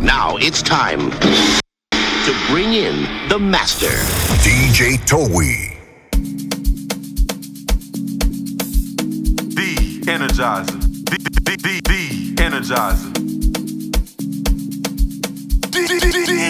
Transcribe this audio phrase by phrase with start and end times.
[0.00, 3.86] Now it's time to bring in the master.
[4.44, 5.74] DJ Towie.
[9.54, 10.66] The Energizer.
[11.06, 13.12] The, the, the, the Energizer.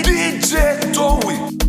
[0.03, 1.66] DJ Towie.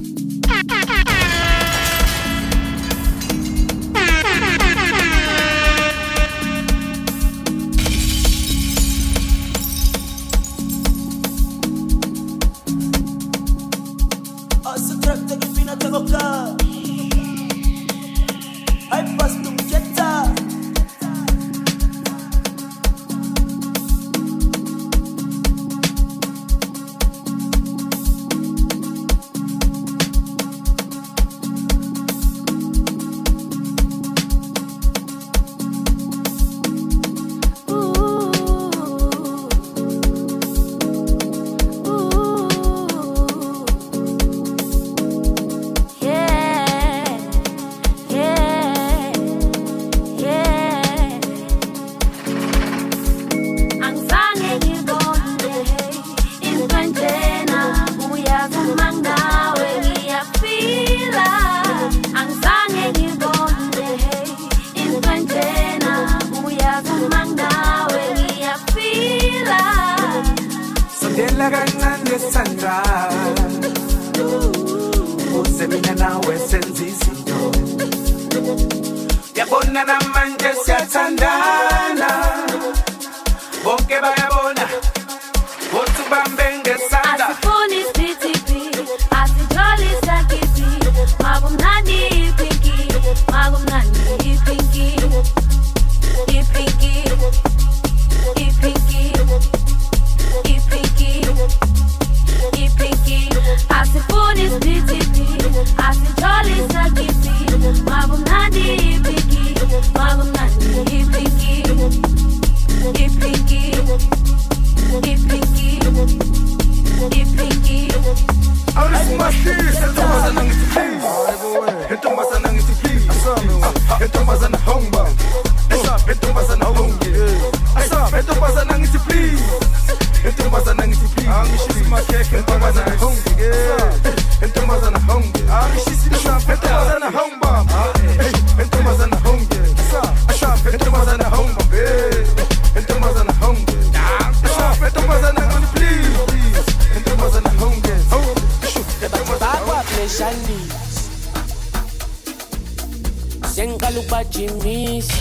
[153.58, 155.18] Sengiqala ukubajimisa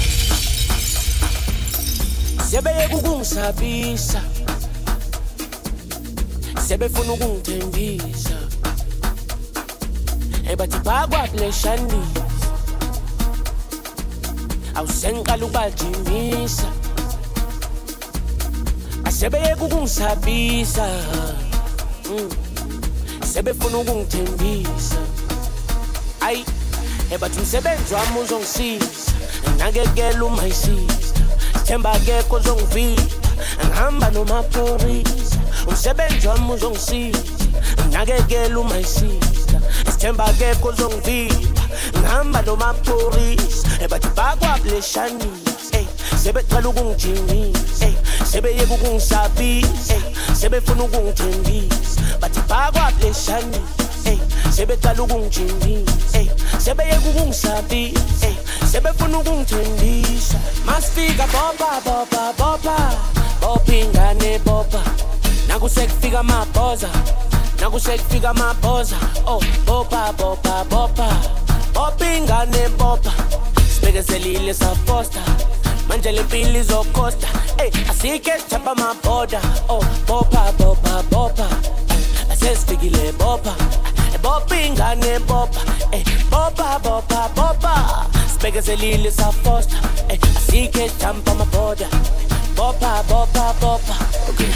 [2.50, 4.20] sebeyeka ukungisabisa.
[6.66, 8.36] Sebefuna ukungithembisa.
[10.52, 12.12] Ebathi bakwa bleshandis
[14.74, 16.68] awusengiqala ukubajimisa
[19.04, 20.86] asebeyeka ukungisabisa.
[22.10, 22.30] Mm.
[23.32, 25.00] sebefuna ukungithembisa
[27.10, 29.12] ebathi umsebenzi wami uzongisiza.
[29.58, 31.14] Nakekela uma isiza.
[31.64, 33.02] Themba akekho ozongivika
[33.66, 35.36] ngihamba nomaphorisa
[35.68, 37.18] umsebenzi wami uzongisiza.
[37.92, 39.60] Nakekela uma isiza.
[39.90, 41.62] Sithemba akekho ozongivika
[41.98, 45.86] ngihamba nomaphorisa ebathi bakwableshanisa ey.
[46.22, 47.94] Sebeqala ukungijimisa ey.
[48.30, 49.94] Sebeyeka ukungisabisa
[50.40, 52.00] sebefuna ukungithembisa.
[52.20, 53.60] Bathi bakwableshanisa
[54.10, 54.18] ey.
[54.50, 56.18] Sebeqala ukungijimisa
[56.66, 56.72] ey
[57.32, 58.00] sebeyeka
[58.70, 60.38] sebefuna ukungithembisa.
[60.64, 62.76] Masifika bopa bopa bopa
[63.40, 64.82] bopa ingane bopa
[65.48, 66.88] nakusekufika amabhoza
[67.60, 68.96] nakusekufika amabhoza.
[69.26, 71.08] Oh bopa bopa bopa
[71.72, 73.12] bopa ingane bopa
[73.74, 75.20] sibekezelile safosta.
[75.88, 77.28] Manje le mpilo izokosta.
[77.58, 79.40] Ey asike sithapha amabhoda.
[79.68, 81.48] Oh bopa bopa bopa
[82.32, 83.54] asesifikile bopa
[84.26, 85.60] bopa ingane bopa
[85.92, 87.72] ey bopa bopa bopa
[88.32, 89.76] sibekezelile safosta
[90.08, 91.86] ey asike sithapha amabhoda.
[92.56, 93.94] Bopa bopa bopa
[94.30, 94.52] okay.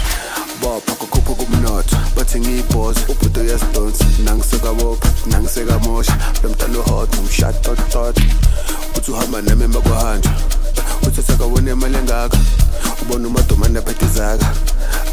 [0.61, 3.01] Bopha kukhupha kumnotho bathi ngiyibhoza.
[3.09, 8.17] Ubhudo uyazidonsa nangisekabopha nangisekamosha lo mntana uhot nomshatotot
[8.97, 10.31] uthi uhamba nami emva kwahanjwa
[11.07, 12.37] uthi sekawona imali engaka.
[13.01, 14.53] Ubona umadomane aphethe zaka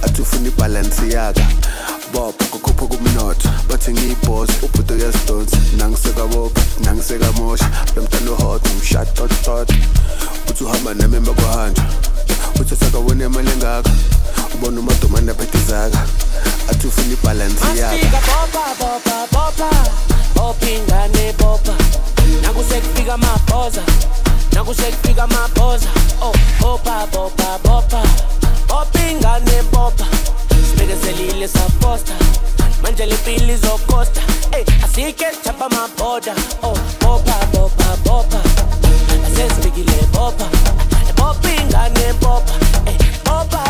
[0.02, 1.46] athi ufuna ibhalansi yaka.
[2.12, 9.70] bopha kokhupha kumnotho bathi ngiyibhosi ubhuti uyasidonsa nangisekabopha nangisekamosha lo mntana uhot umshatotot
[10.50, 11.84] uthi uhamba nami emakuhanjwa
[12.60, 13.90] uthi sakawona imali engaka
[14.54, 16.06] ubona umadomane aphethezaka
[16.70, 18.06] athi ufuna ibhalansi yakho
[22.42, 23.82] nakusekufika amabhoza
[24.52, 25.88] nakusekufika amabhoza.
[26.20, 28.02] Oh bopha bopha bopha
[28.68, 30.06] bopha ingane bopha
[30.70, 32.12] Sibhekezelile saposta
[32.82, 34.20] manje le mpili zokosta
[34.52, 38.40] hey, asike chapa maboda o oh, bopa bopa bopa.
[39.26, 40.44] Asezibikile bopa.
[41.16, 42.52] Bopa ingane bopa.
[42.84, 43.67] Hey, bopa.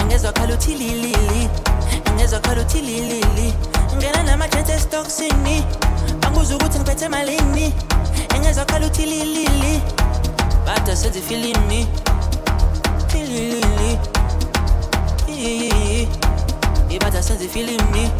[0.01, 1.49] Ingezwa khala uthi lilili.
[2.11, 3.53] Ingezwa khala uthi lilili.
[3.93, 5.63] Ingene namajensi esitoksini
[6.21, 7.73] banguza ukuthi ngiphethe malini.
[8.35, 9.81] Ingezwa khala uthi lilili.
[10.65, 11.87] Bada senze ifilimi.
[13.07, 13.99] Filili
[16.89, 18.11] ibada senze ifilimi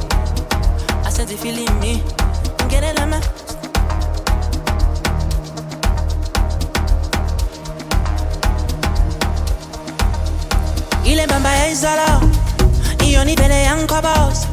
[11.67, 14.47] asenze ifilimi ingene nama ile mbamba yayizolo iyona ivele yangikhobose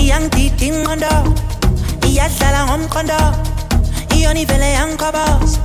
[0.00, 1.14] iyangidida ingqondo
[2.08, 3.18] iyadlala ngomqondo
[4.16, 5.58] iyona ivele yangikhobose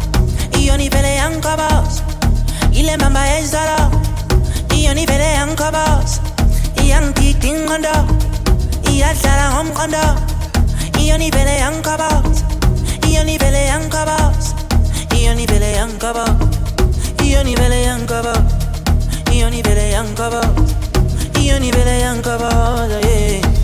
[0.60, 2.02] iyona ivele yangikhobose
[2.72, 3.80] ile mbamba yayizolo
[4.76, 6.20] iyona ivele yangikhobose
[6.84, 7.96] iyangidida ingqondo
[8.92, 10.04] iyadlala ngomqondo
[11.02, 12.44] iyona ivele yangikhobose
[13.08, 14.54] iyona ivele yangikhobose
[15.18, 16.46] iyona ivele yangikhobose
[17.24, 18.70] iyona ivele yangikhobose
[19.40, 20.69] Ioni vele yankaba Ioni
[21.72, 22.50] vele yankaba
[23.02, 23.59] yeah.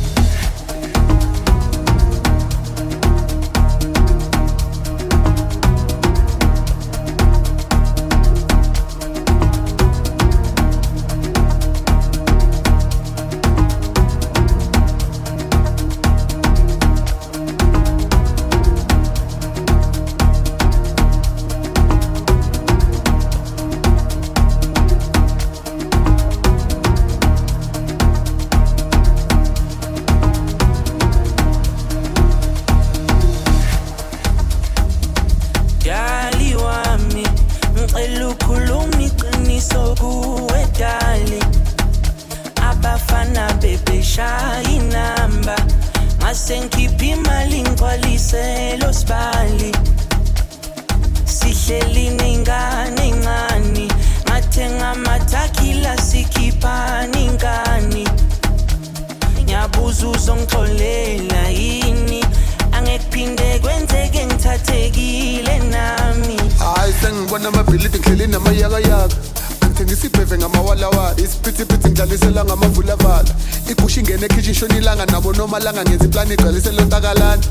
[75.55, 77.43] Nomalanga ngenza iplani igcwalisela ontakalana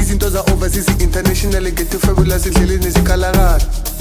[0.00, 3.60] izinto za-overseas international ngethi fabulous endleleni zikhalakala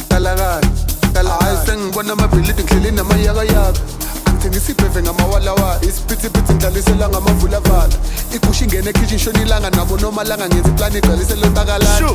[0.09, 3.79] kalakala hayi sengibona amabhilidi ngihleli namayakayaka.
[4.25, 7.95] Angithengisa ibheve ngamawalawala isiphithiphithi ngidlalisela ngamavulavala.
[8.35, 12.09] Igusha ingene ekhishi ishona ilanga nabo nomalanga ngenza iplani igcwalisela ontakalana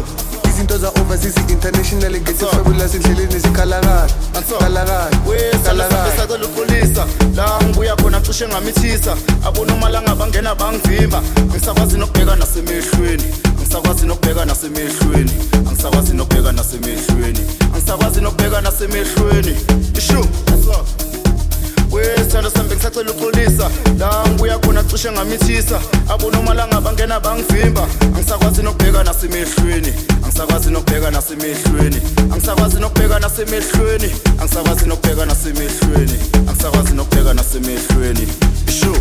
[0.50, 4.07] izinto za-overseas international ngethi fabulous endleleni zikhalakala
[4.61, 5.11] kalakala
[5.64, 9.16] kalakala sacela uxolisa la ngibuya khona cishe ngamithisa
[9.47, 13.25] abonomalanga bangena bangivimba ngisakwazi nokubheka nasemehlweni
[13.59, 15.33] angisakwazi nokubheka nasemehlweni
[15.69, 17.40] angisakwazi nokubheka nasemehlweni
[17.75, 19.57] angisakwazi nokubheka nasemehlweni
[19.99, 20.26] ishu
[21.92, 25.80] wesithando sami bengisacela uxolisa la ngibuya khona cishe ngamithisa.
[26.09, 27.87] Abonomalanga bangena bangivimba.
[28.16, 29.92] Angisakwazi nokubheka nasemehlweni
[30.23, 32.00] angisakwazi nokubheka nasemehlweni
[32.32, 36.18] angisakwazi nokubheka nasemehlweni angisakwazi nokubheka nasemehlweni
[36.49, 38.28] angisakwazi nokubheka nasemehlweni
[38.68, 38.94] ishu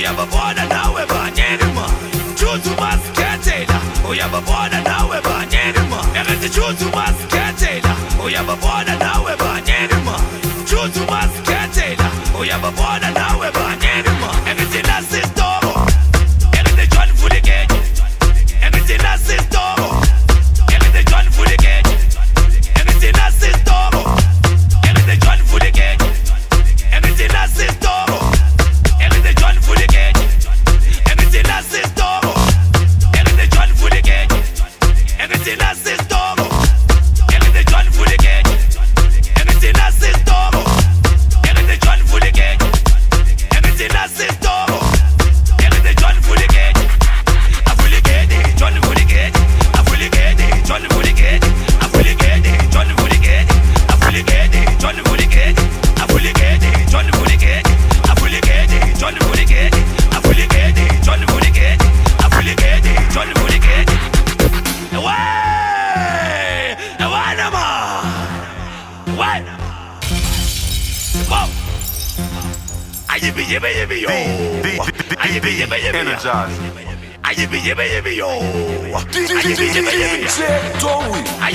[0.00, 7.92] uyababona nawe banyeni mani juthi umasikhethela uyababona nawe banyeni mani ekati juthi umasikhethela
[8.24, 12.08] uyababona nawe banyeni mani juthi umasikhethela
[12.40, 13.79] uyababona nawe banyeni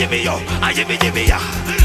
[0.05, 1.85] jibby yo, a jibby jibby ya.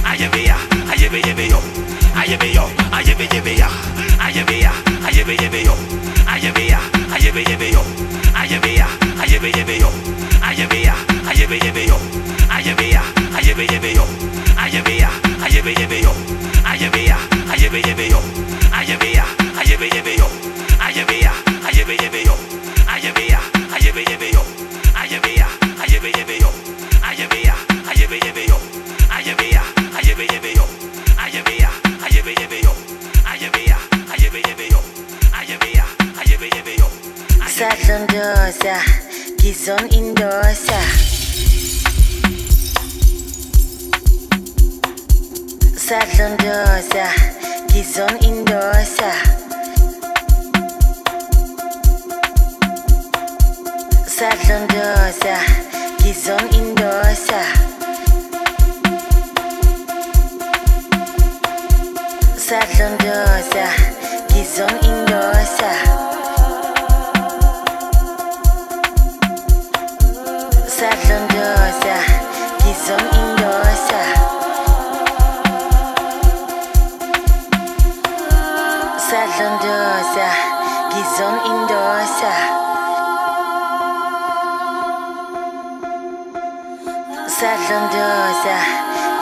[87.41, 88.59] Sadam Dosa,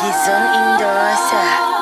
[0.02, 1.77] Gizon Indosa.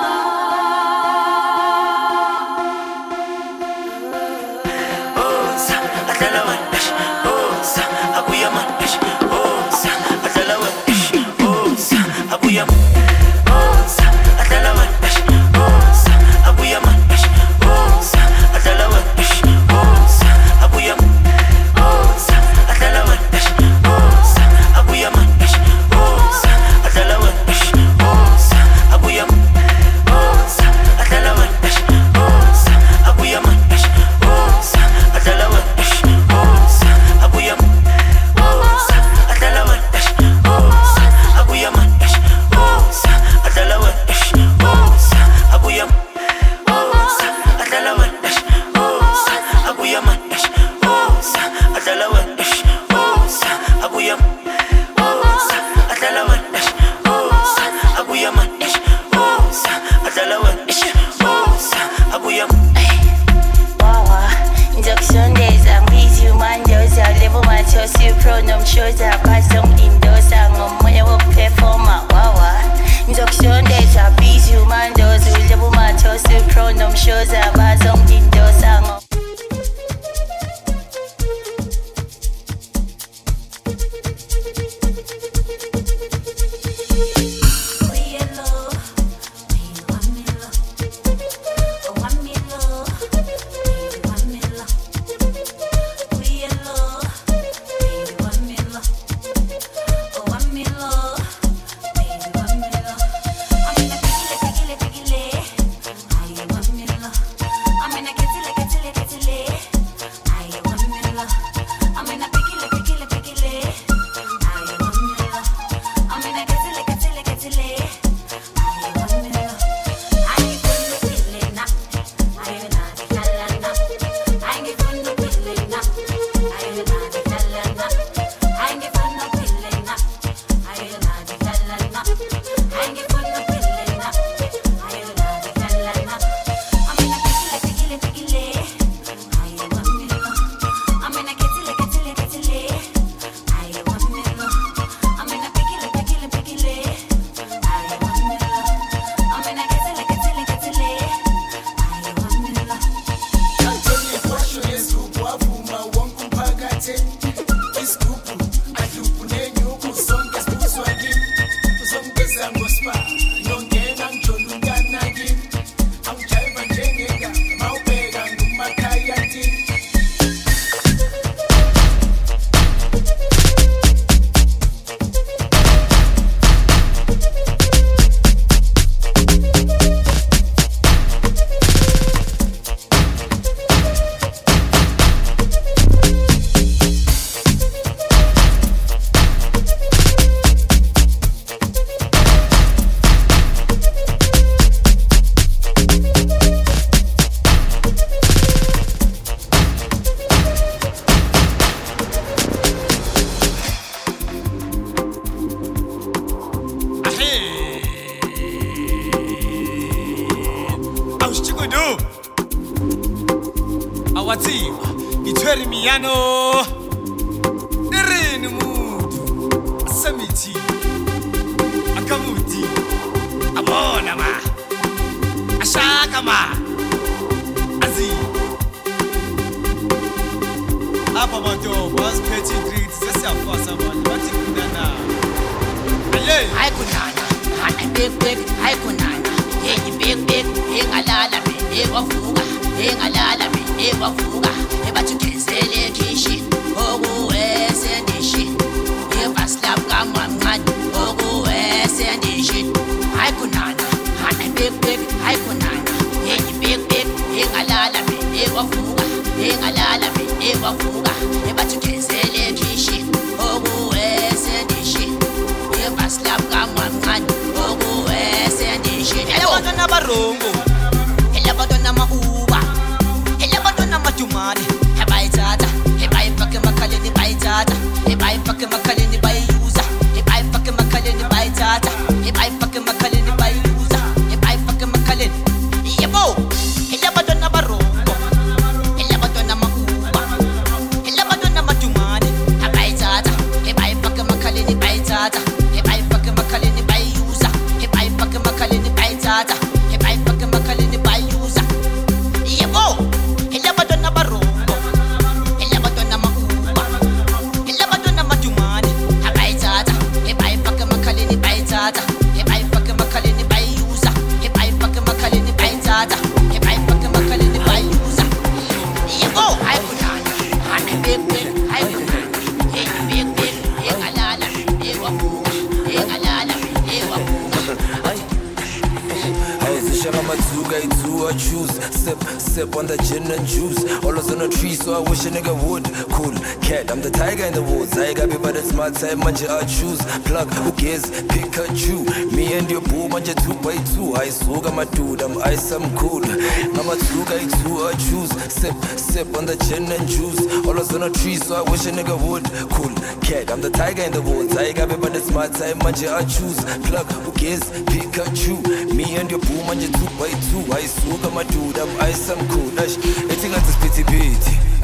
[336.11, 337.97] Cool, cat, I'm the tiger in the woods.
[337.99, 340.01] I got me by the smart side, manja I choose.
[340.25, 341.05] Plug, who cares?
[341.29, 342.33] Pikachu.
[342.33, 344.15] Me and your boo, manja two by two.
[344.15, 346.21] I suga my dude, I'm ice, I'm cool.
[346.21, 348.31] Mama Tsuga, two I choose.
[348.53, 350.41] Sip, sip on the gin and juice.
[350.67, 352.45] All on a tree, so I wish a nigga would.
[352.71, 354.57] Cool, cat, I'm the tiger in the woods.
[354.57, 356.59] I got me by the smart side, manja I choose.
[356.89, 357.65] Plug, who cares?
[357.91, 358.95] Pikachu.
[358.95, 360.65] Me and your boo, manja two by two.
[360.73, 362.71] I suga my dude, I'm ice, I'm cool.
[362.81, 364.76] Ash, ethi ngathi siphithiphithi.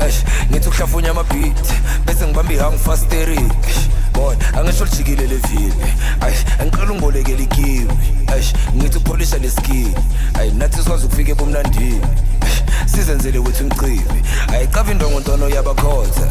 [0.50, 1.62] ngithi ukuhlafunya amabhit
[2.06, 3.52] bese ngibamba ihangu fasterik
[4.12, 5.75] bona angisho lijikile levili
[6.20, 7.88] ayi angiqala ungibolekela ikiwi
[8.27, 9.94] ayi ngithi upholisha leskini
[10.35, 12.01] ayi nathi sikwazi ukufika ebumnandini.
[12.87, 14.22] Sizenzele wethu ngicibi
[14.53, 16.29] ayicava indongontwana yabakhotha.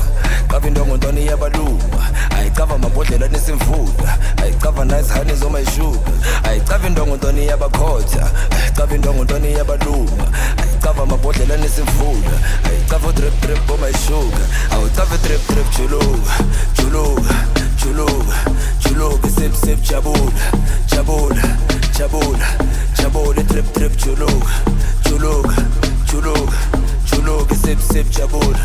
[0.51, 2.03] Cava indongontwana iyabaluma
[2.37, 6.11] ayicava amabhodlela nesimvula ayicava nazihani zomayishuga
[6.43, 10.25] ayicava indongontwana iyabakhotha ayicava indongontwana iyabaluma
[10.57, 16.33] ayicava amabhodlela nesimvula ayicava udrip drip omayishuga awucava drip drip juluka
[16.77, 17.33] juluka
[17.81, 18.37] juluka
[18.79, 20.31] juluka sip sip jabula
[20.87, 21.41] jabula
[21.97, 22.47] jabula
[22.97, 24.53] jabula drip drip juluka
[25.03, 25.55] juluka
[26.05, 26.57] juluka
[27.11, 28.59] juluka sip sip jabula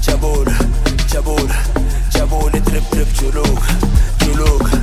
[0.00, 0.54] jabula
[1.12, 1.56] jabula
[2.10, 3.72] jabula drip drip juluka
[4.18, 4.76] juluka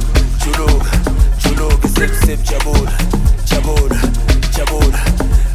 [0.43, 0.91] juluka
[1.43, 2.97] juluka sip sip jabula
[3.45, 3.99] jabula
[4.55, 4.99] jabula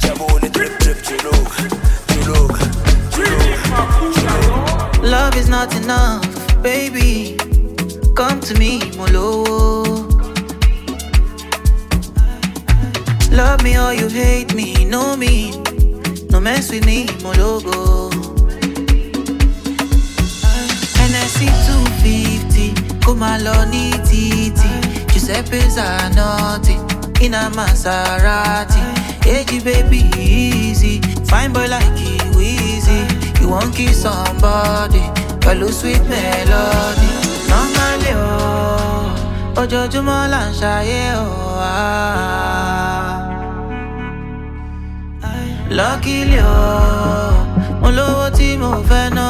[0.01, 1.62] jabula drip drip juluka
[2.09, 2.64] juluka
[3.11, 6.23] juluka Love is not enough,
[6.62, 7.37] baby.
[8.14, 9.42] Come to me, Molo.
[13.31, 15.51] Love me or you hate me, know me.
[16.31, 18.11] No mess with me, Mologo.
[21.09, 23.70] NSC 250, come along,
[24.05, 24.53] titi.
[25.12, 26.77] Giuseppe Zanotti,
[27.22, 28.83] in a Maserati.
[29.25, 31.01] Hey, baby, easy.
[31.25, 33.07] Fine boy like you, easy.
[33.40, 35.03] You won't kiss somebody,
[35.40, 37.21] follow sweet melody.
[38.16, 41.03] Oh, ojoojúmọ́ là ń ṣayé
[41.61, 43.18] ah.
[45.79, 47.33] Luckily, oh,
[47.81, 49.29] mo lówó tí mo fẹ́ ná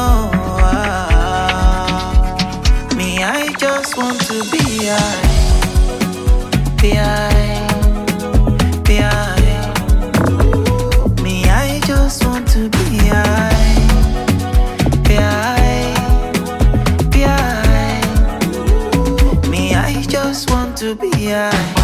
[0.73, 2.11] ah.
[2.97, 5.21] Me, I just want to be high,
[6.81, 7.62] be high,
[21.33, 21.82] to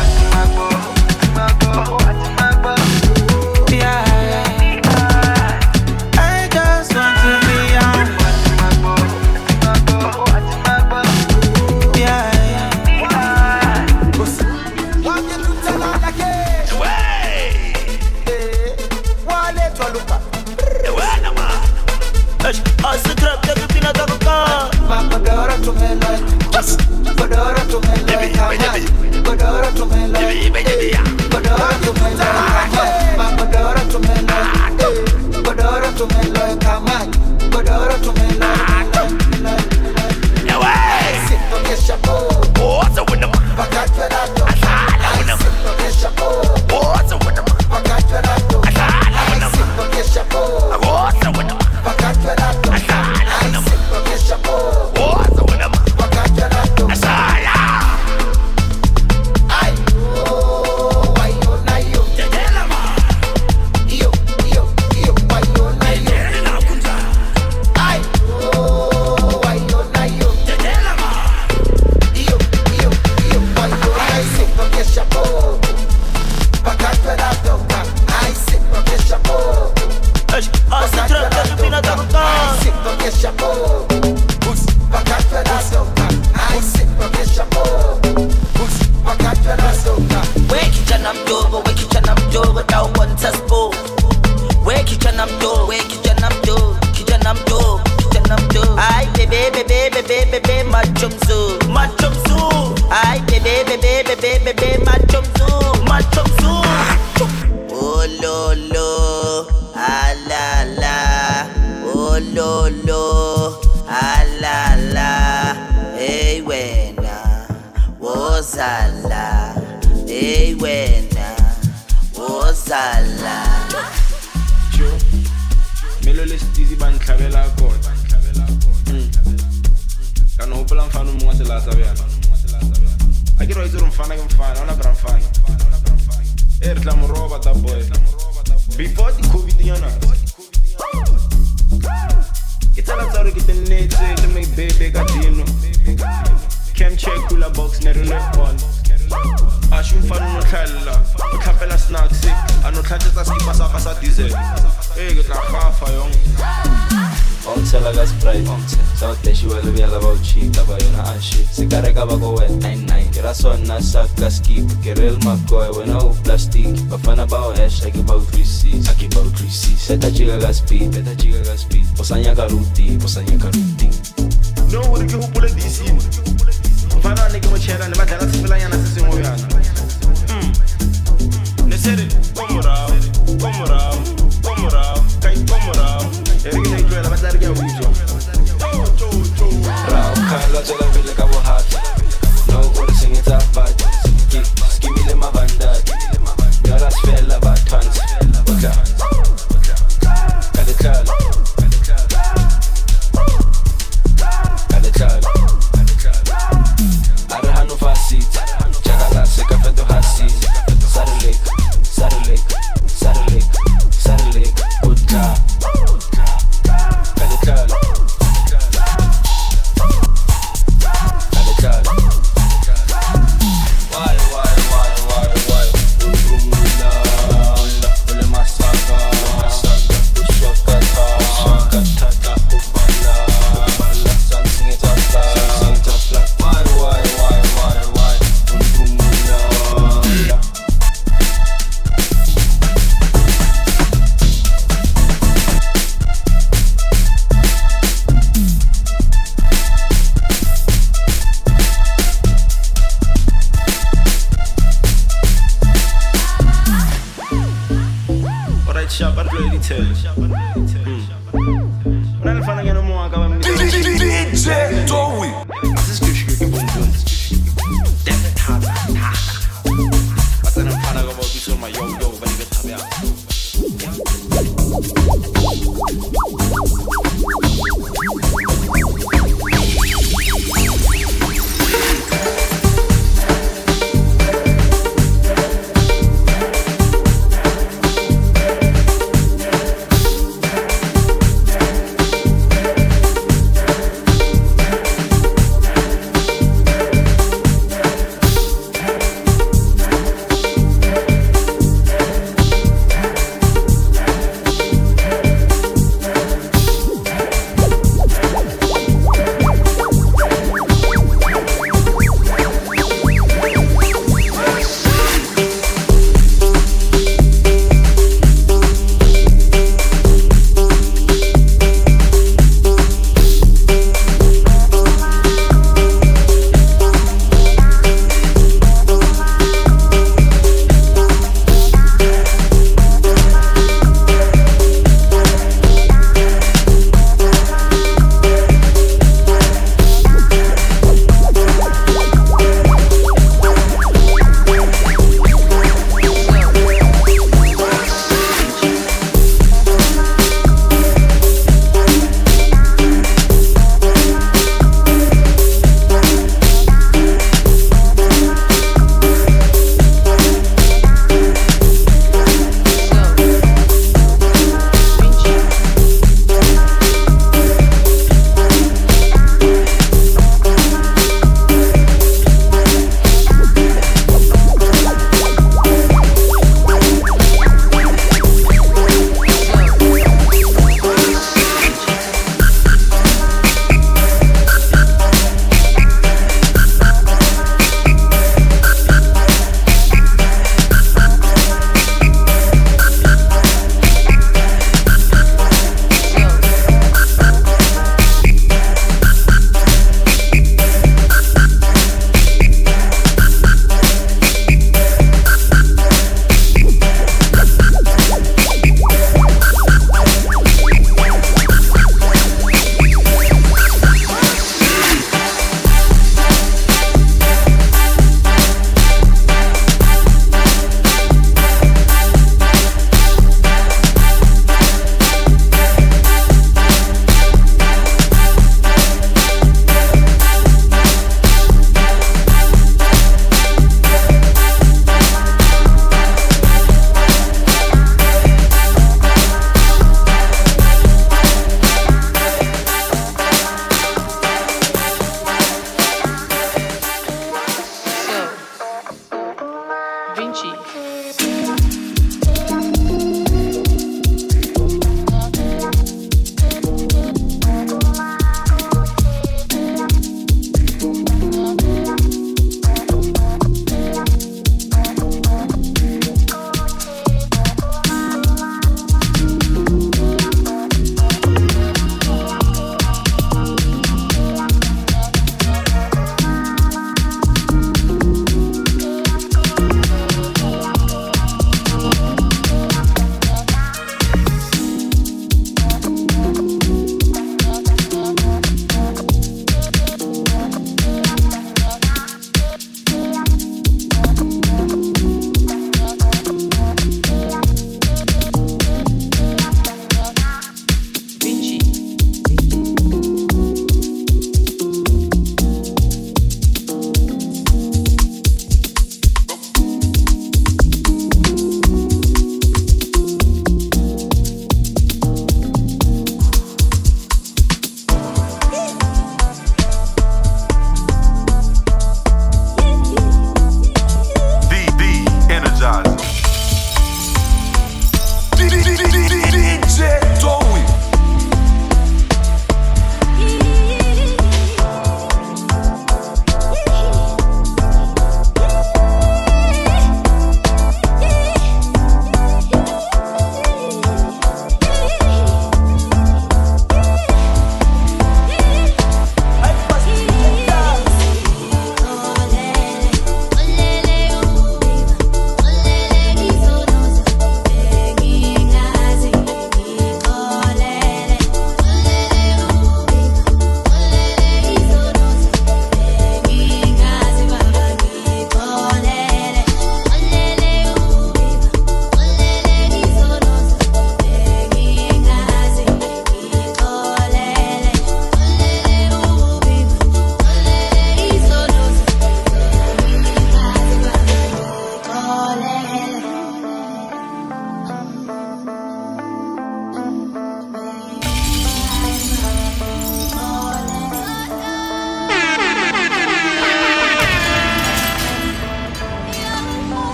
[172.88, 173.50] 36 seta jika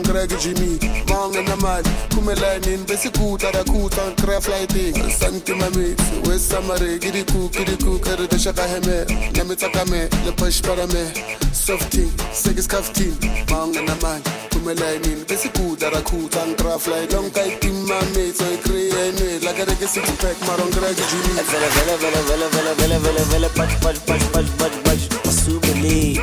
[0.00, 0.78] ngireke jimmy.
[1.08, 11.04] Mangenamali kumelayinini besikutada kuta kraflighting santimamits wesamare kidiku kidiku keriteshakaheme namitsakame lepashparame
[11.52, 13.14] softing sekiskaftin
[13.48, 14.20] a
[14.52, 21.34] kumelayinini besikutada kuta ngraflight lonkaitimamits oikriene lakereke sixpack maro ngireke jimmy.
[21.50, 26.20] Vele vele vele vele vele vele vele vele patch patch patch patch patch patch asubele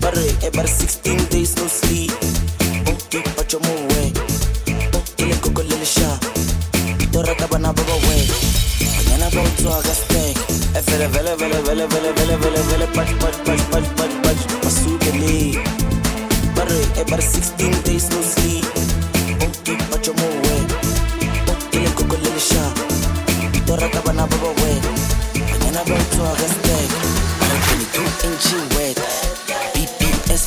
[0.00, 2.27] bare ebar 16 days no sleep.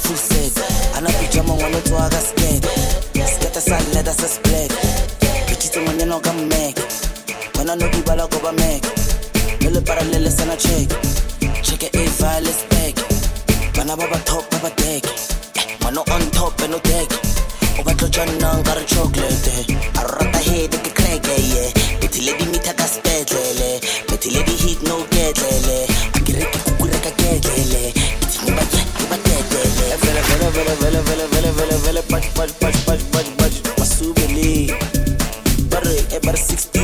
[0.02, 0.41] Full set
[1.52, 2.64] kama wametoaga spec
[3.36, 4.72] sketa sanleta sa splek
[5.52, 6.76] ichitse monyana o ka mmek
[7.56, 8.84] bona no dibala ko ba mek
[9.62, 10.90] le le para parallel, le sana check
[11.62, 12.96] check it, if a vile spec
[13.76, 15.04] bana ba ba top ba ba deck
[15.80, 17.10] ngwana on top and no deck
[17.80, 19.52] o batlo jannang ka re chocolate
[20.00, 24.96] a rata head ke crack yeah bethile di mitha ka spetlele bethile di hit no
[25.14, 25.80] ketlele
[26.16, 27.84] a ke re ke kukureka ketlele
[28.46, 31.31] ke ba ke ba tetlele vele vele vele vele vele
[32.12, 34.74] bad, bad, bad, bad, bad, bad, masubili.
[35.70, 36.81] Bare, ebar eh, 60.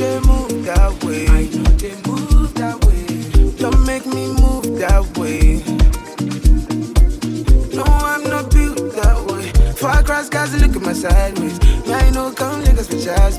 [0.00, 1.26] move that way.
[1.28, 1.48] I
[2.06, 3.52] move that way.
[3.58, 5.62] Don't make me move that way.
[7.74, 9.72] No, I'm not built that way.
[9.74, 11.58] Far across cross look at my sideways.
[11.86, 13.38] Now you know, come niggas with your ass.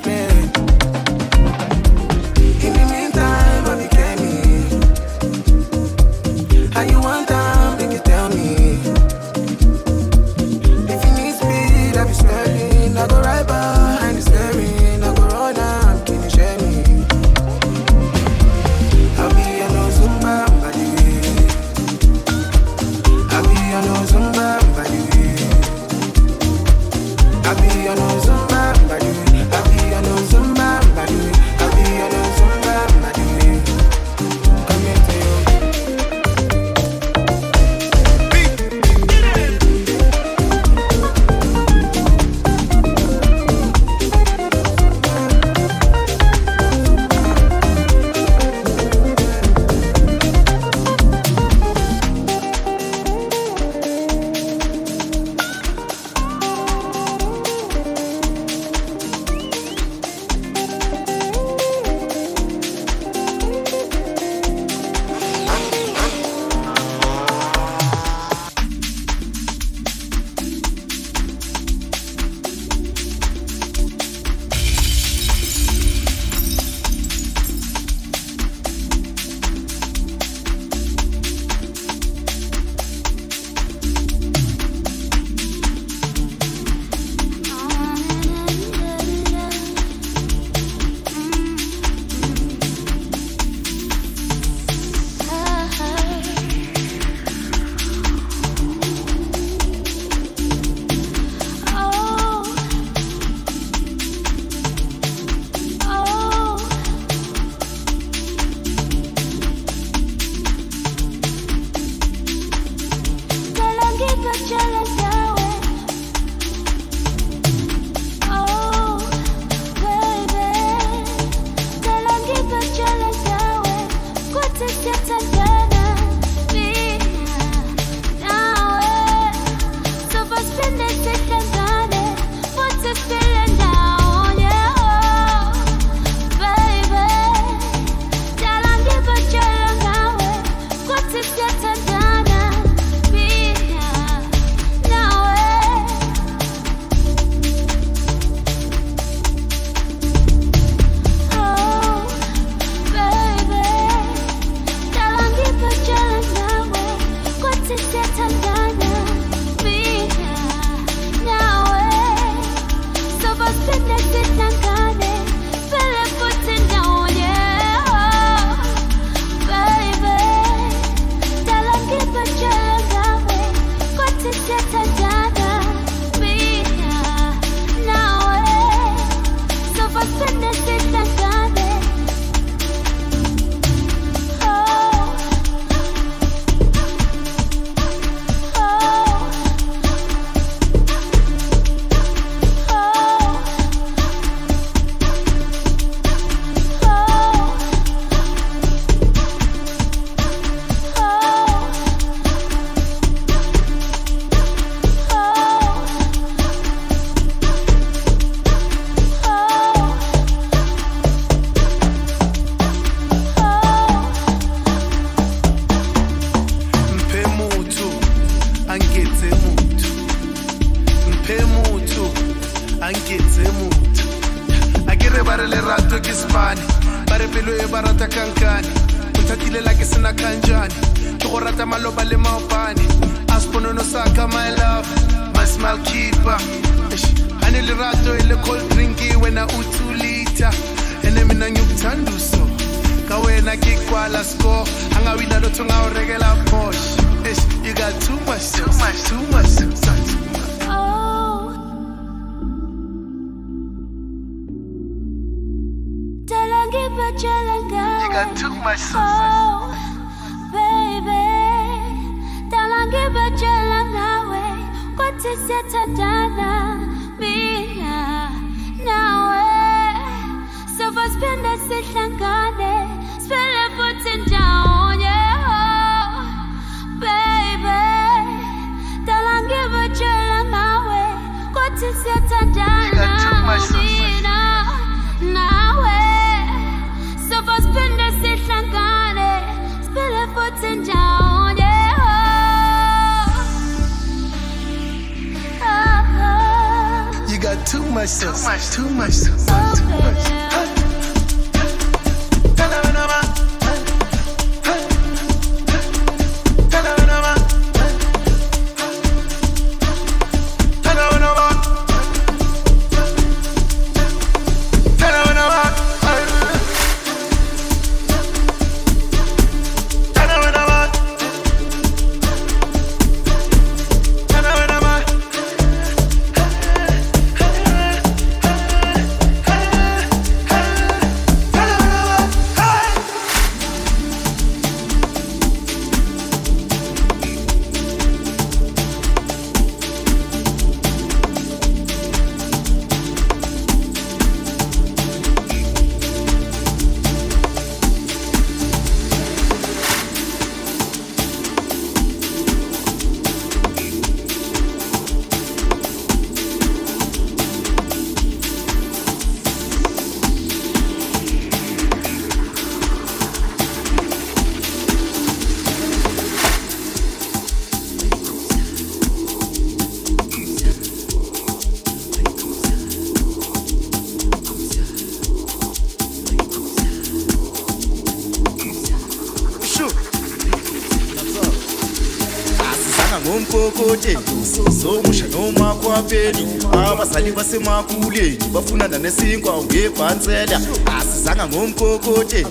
[387.15, 390.61] Abazali basemakuleni bafunana nesinkwa ngebhansela.
[390.97, 392.47] Asizanga ngomkokoteni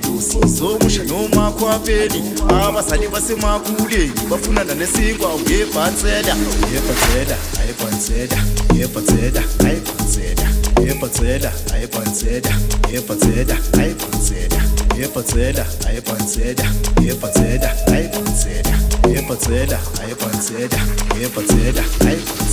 [0.46, 6.36] zomusha noma kwapheli abazali basemakuleni bafunana nesinkwa ngebhansela.
[6.72, 8.38] Yebhansela ayebhansela
[8.74, 10.48] yebhansela ayebhansela
[10.86, 12.52] yebhansela ayebhansela
[12.92, 14.64] yebhansela ayebhansela
[14.98, 16.66] yebhansela ayebhansela
[17.04, 18.74] yebhansela ayebhansela
[19.12, 20.78] yebhansela ayebhansela
[21.20, 22.43] yebhansela ayebhansela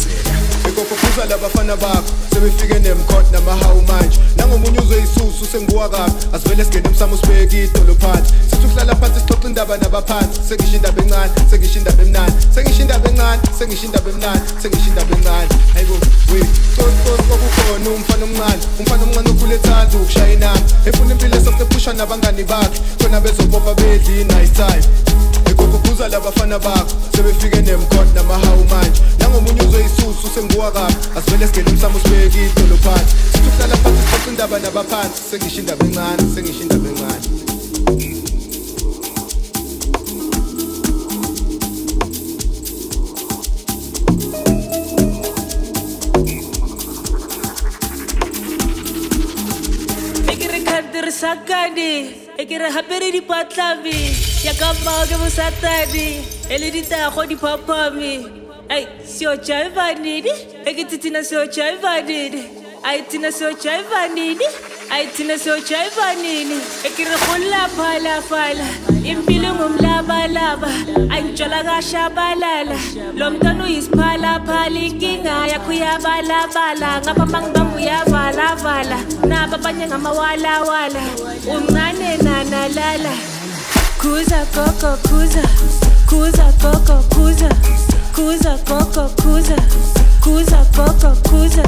[0.82, 2.04] ikopophuza labafana bakho.
[2.34, 4.20] Sebefike nemkhot namahawu manje.
[4.38, 8.34] Nangomunye uzwe isusu senguwakabi asivele singene emsamo sibeke idolo phansi.
[8.50, 10.40] Sithi ukuhlala phansi sixoxa indaba nabaphansi.
[10.50, 15.50] Sengisho indaba encane sengisho indaba emnani sengisho indaba encane sengisho indaba emnani sengisho indaba encane.
[15.74, 15.94] Hayibo
[16.32, 16.40] we.
[16.76, 18.62] Cosicos kwakukhona umfana omncane.
[18.80, 22.82] Umfana omncane okhule ethanda ukushaya inamba efuna impilo esosephusha nabangani bakhe.
[23.00, 24.84] Khona bezobopha bedli nice time.
[25.52, 26.96] Ikopophuza labafana bakho.
[27.22, 29.02] Sebefike nemkhot namahawu manje.
[29.20, 33.16] Nangomunye uzwe isusu senguwakabi asivele singene emsamo sibeke idolo phansi.
[33.32, 35.22] Sithi ukuhlala phansi sixoxa indaba nabaphansi.
[35.30, 37.28] Sengisho indaba encane sengisho indaba encane.
[50.32, 51.92] E ke re khantirisa kane
[52.38, 53.98] e ke re gapere dipatlabe
[54.44, 58.12] ya ka mmao ke bosatane eliditago diphophome
[58.70, 60.32] ai siojaiva nini
[60.70, 62.44] ekititina siojaiva nini
[62.84, 64.48] aitina siojaiva nini
[64.96, 68.68] aitina siojaiva nini ekirihulaphalafala
[69.12, 70.72] impilo ngumlabalaba
[71.16, 72.80] antshola kashabalala
[73.18, 78.98] lo mntwana uyisiphalaphala inkinga yakho ngapha mangibamu uyavalavala
[79.56, 81.04] abanye ngamawalawala
[81.56, 83.14] uncane nanalala
[84.00, 85.91] khuza gogo khuza.
[86.12, 87.48] Cusa coco cusa,
[88.14, 89.56] cusa coco cusa,
[90.20, 91.64] cusa coco cusa,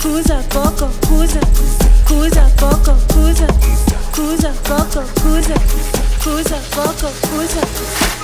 [0.00, 1.40] cusa coco cusa,
[2.06, 3.46] cusa coco cusa,
[4.14, 5.54] cusa coco cusa,
[6.22, 8.21] cusa coco cusa.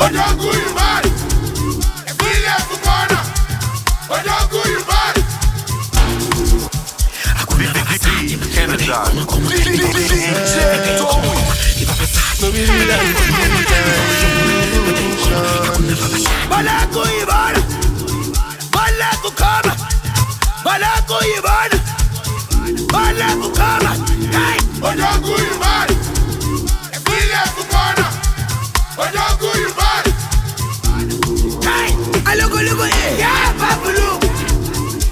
[0.00, 0.30] Hey.
[16.50, 17.60] Balako ibona
[18.72, 19.30] Balako
[28.98, 29.49] khama
[32.70, 33.18] Aloko loko eh.
[33.18, 34.08] Ya babulu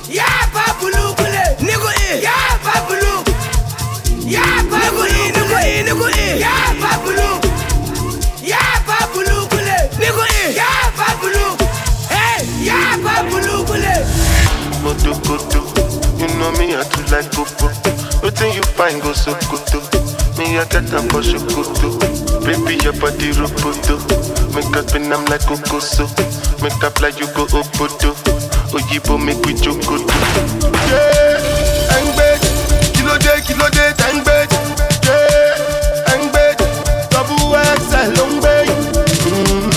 [0.09, 2.23] Ya babulu kule Niko eh.
[2.23, 3.25] Ya babulu
[4.27, 7.41] Ya babulu Niko eh Niko eh Ya babulu
[8.43, 10.55] Ya babulu kule Niko eh.
[10.55, 10.67] Ya
[10.97, 11.57] babulu
[12.09, 14.07] Hey Ya babulu kule
[14.83, 15.61] Moto koto,
[16.19, 17.67] you know me I too like popo.
[18.23, 19.81] Wetin you find go so koto,
[20.39, 21.99] me I get am for shokoto.
[22.45, 23.99] Baby your body roboto,
[24.55, 26.07] make us spin am like kokoso.
[26.63, 28.15] Make up like you go obodo,
[28.73, 30.07] oyibo make we jokoto.
[30.89, 32.29] Yeah, engbe,
[32.95, 34.37] kilo de kilo de engbe.
[35.05, 36.57] Yeah, engbe,
[37.11, 37.57] double
[37.89, 38.39] XL ló ń.
[39.29, 39.71] Mm,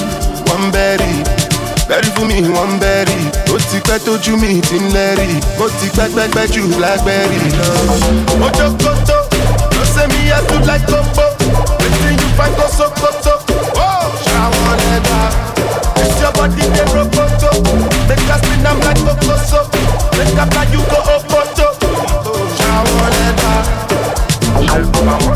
[0.51, 1.11] One berry,
[1.87, 3.17] berry fún mi one berry.
[3.51, 5.27] Ó ti pẹ́ tójú mi ti ń lẹ́rì.
[5.59, 7.67] Mo ti pẹ́pẹ́pẹ́ jù lágbẹ́rì lọ.
[8.39, 9.10] Mo jókòtò, ló
[10.01, 11.25] ṣe mi yẹ tún láì kókó.
[11.79, 13.33] Wetin you find go sokoto?
[13.75, 15.19] Oh, ṣàwọn lẹ́gbà.
[15.95, 17.49] This your body dey rokoto.
[18.09, 19.59] Make us spin am like kokoso.
[20.17, 21.67] Make up like you go opoto.
[22.25, 23.53] Oh, ṣàwọn lẹ́gbà.
[25.05, 25.30] Vamos,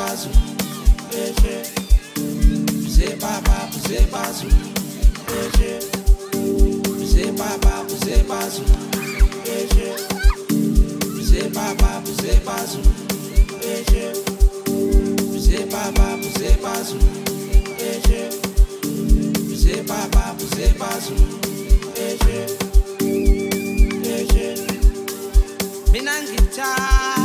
[0.00, 0.28] zebazo
[1.12, 1.62] eche
[2.88, 4.46] zebaba zebazo
[5.40, 5.80] eche
[7.04, 8.64] zebaba zebazo
[9.44, 9.94] eche
[11.22, 12.80] zebaba zebazo
[13.74, 14.12] eche
[15.38, 16.98] zebaba zebazo
[17.90, 18.30] eche
[19.54, 21.14] zebaba zebazo
[22.08, 22.46] eche
[24.16, 24.56] eche
[25.92, 27.19] mina ngithanda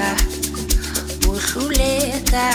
[0.00, 0.16] hlekisa
[1.28, 2.50] o hluletha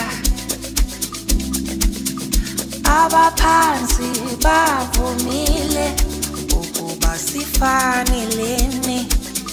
[2.84, 4.10] abaphansi
[4.42, 5.92] bavumile
[6.52, 9.08] ukuba sifaneleni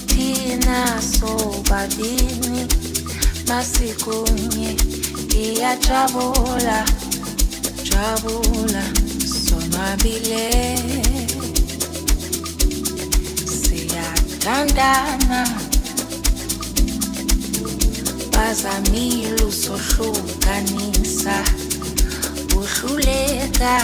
[0.07, 2.67] thina sobabini
[3.47, 4.75] masikunye
[5.35, 6.85] iyajabula
[7.83, 8.83] jabula
[9.47, 10.77] sonwabile.
[13.61, 15.62] Siyathandana.
[18.34, 21.35] uphazamile usohlukanisa
[22.57, 23.76] uhluleka.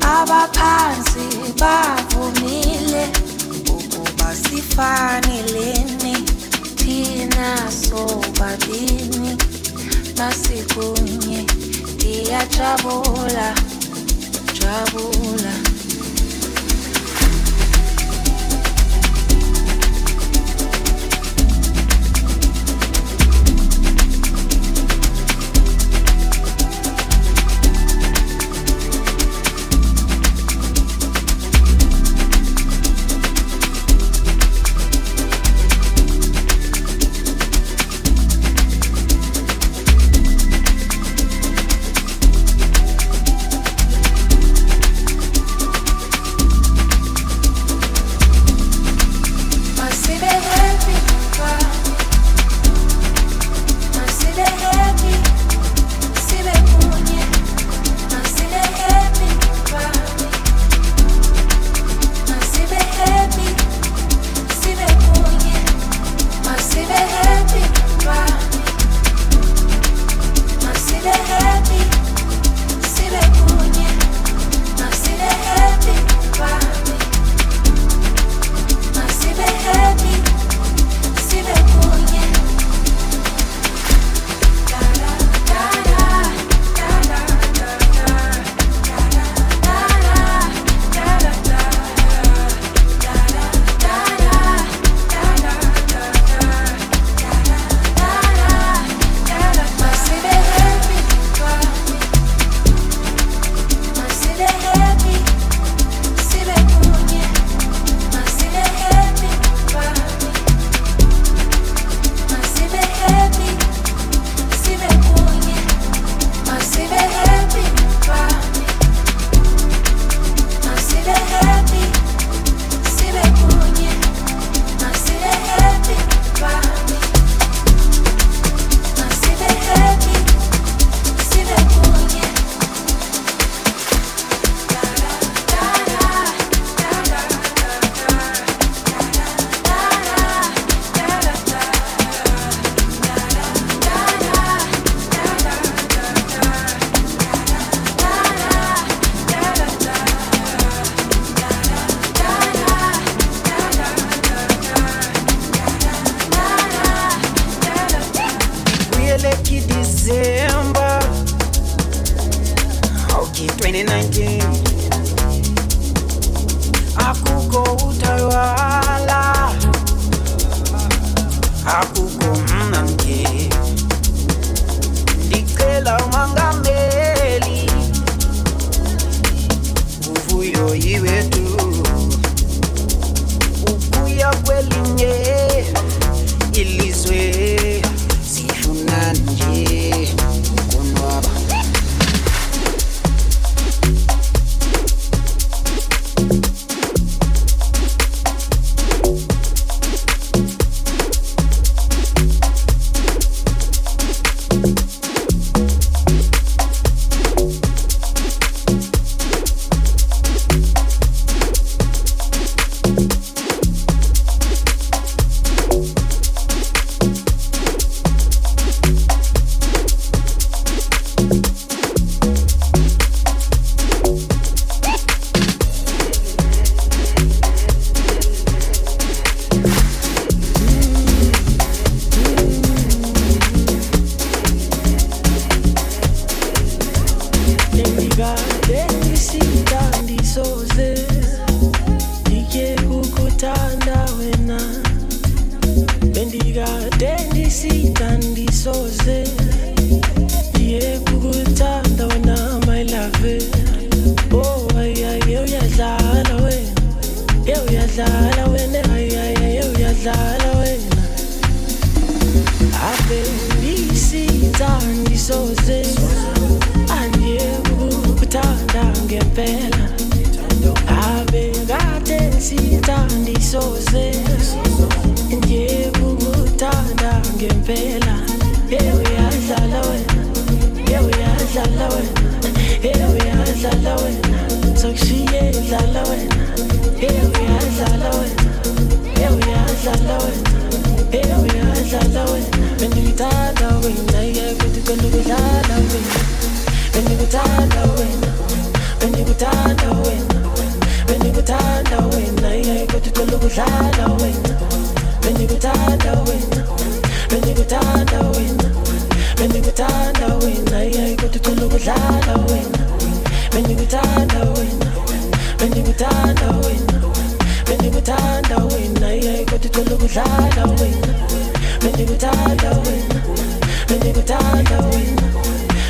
[0.00, 1.26] Abaphansi
[1.60, 3.04] bavumile
[3.68, 6.14] ukuba sifanelene
[6.76, 9.36] thina sobabini
[10.18, 11.46] masikunye
[11.94, 13.54] ndiyajabula
[14.58, 15.77] jabula, jabula.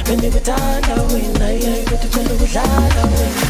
[0.09, 3.48] Bendigutanda wina, yeah, you got to tell me without a win.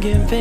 [0.00, 0.39] getting paid.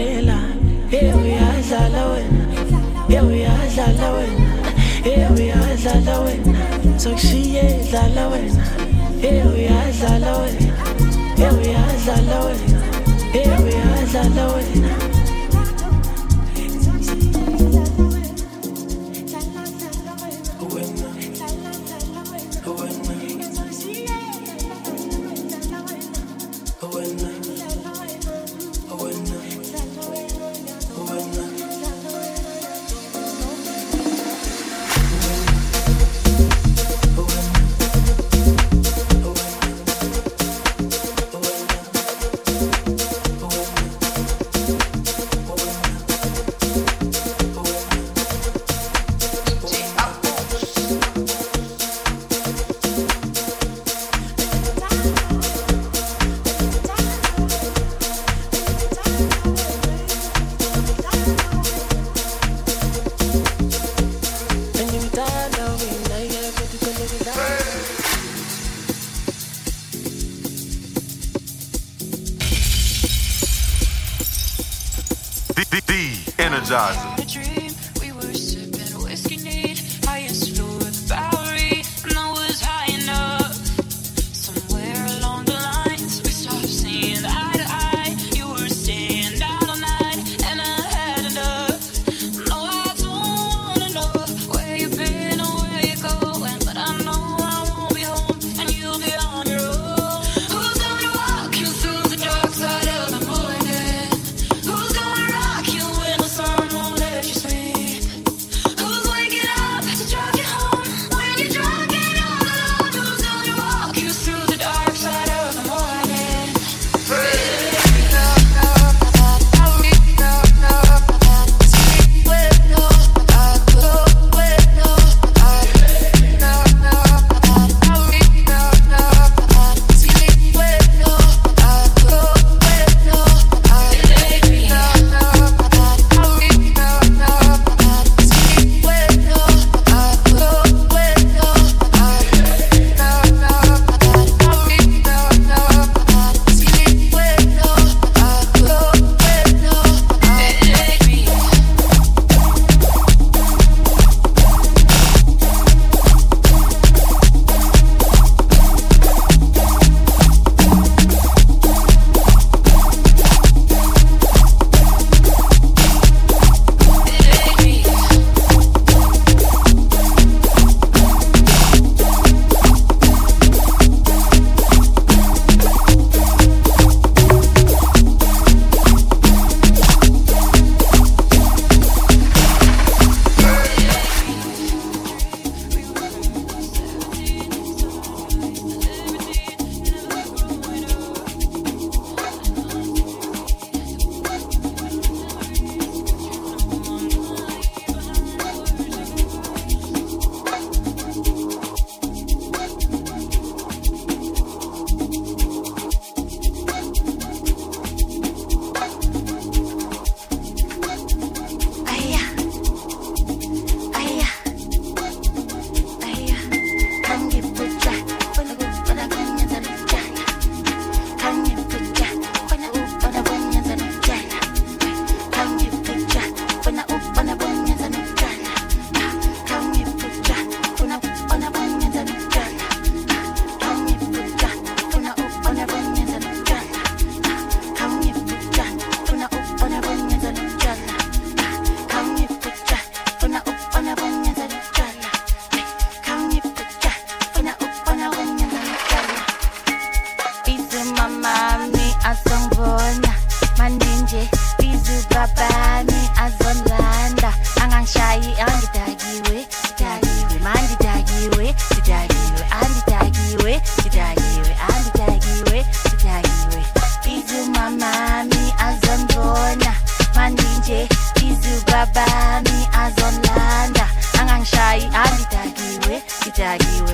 [271.72, 273.86] Babani azonlanda.
[274.20, 276.94] Angangishayi angidakiwe ngidakiwe